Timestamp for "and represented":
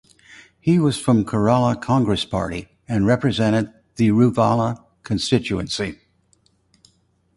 2.89-3.71